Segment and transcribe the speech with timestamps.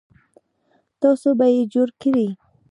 [1.01, 2.27] تاسو به یې جوړ کړئ